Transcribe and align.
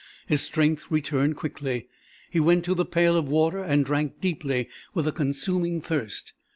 His 0.25 0.41
strength 0.41 0.85
returned 0.89 1.35
quickly. 1.35 1.87
He 2.31 2.39
went 2.39 2.65
to 2.65 2.73
the 2.73 2.87
pail 2.87 3.15
of 3.15 3.29
water 3.29 3.59
and 3.63 3.85
drank 3.85 4.19
deeply 4.19 4.67
with 4.95 5.07
a 5.07 5.11
consuming 5.11 5.79
thirst. 5.79 6.33